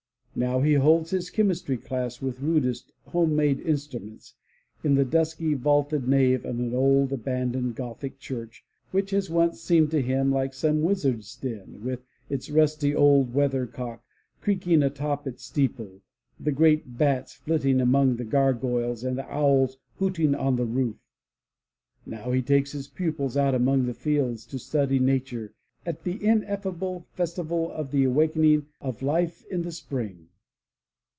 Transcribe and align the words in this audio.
Now 0.33 0.61
he 0.61 0.75
holds 0.75 1.11
his 1.11 1.29
chem 1.29 1.49
n^ 1.49 1.51
istry 1.51 1.83
class 1.83 2.21
with 2.21 2.39
rudest, 2.39 2.93
home 3.05 3.35
made 3.35 3.59
instru 3.65 3.91
|j 3.91 3.99
ments, 3.99 4.33
in 4.81 4.95
the 4.95 5.03
dusky, 5.03 5.55
vaulted 5.55 6.07
nave 6.07 6.45
of 6.45 6.57
an 6.57 6.73
old, 6.73 7.11
abandoned, 7.11 7.75
Gothic 7.75 8.17
church, 8.17 8.63
which 8.91 9.09
has 9.11 9.29
once 9.29 9.59
seemed 9.59 9.91
to 9.91 10.01
him 10.01 10.31
like 10.31 10.53
some 10.53 10.83
wizard's 10.83 11.35
den, 11.35 11.81
with 11.83 12.05
its 12.29 12.49
rusty, 12.49 12.95
old 12.95 13.33
weather 13.33 13.67
cock 13.67 14.05
creaking 14.39 14.81
atop 14.83 15.27
its 15.27 15.43
steeple, 15.43 15.99
the 16.39 16.53
great 16.53 16.97
bats 16.97 17.33
flitting 17.33 17.81
among 17.81 18.15
the 18.15 18.23
gargoyles 18.23 19.03
and 19.03 19.17
the 19.17 19.27
owls 19.29 19.75
hooting 19.99 20.33
on 20.33 20.55
the 20.55 20.65
roof. 20.65 20.95
Now 22.05 22.31
he 22.31 22.41
takes 22.41 22.71
his 22.71 22.87
pupils 22.87 23.35
out 23.35 23.53
among 23.53 23.85
the 23.85 23.93
fields 23.93 24.45
to 24.45 24.59
study 24.59 24.97
nature 24.97 25.51
at 25.83 26.03
the 26.03 26.23
ineffable 26.23 27.03
festival 27.13 27.71
of 27.71 27.89
the 27.89 28.03
awakening 28.03 28.63
of 28.79 29.01
life 29.01 29.43
in 29.47 29.63
the 29.63 29.71
Spring." 29.71 30.27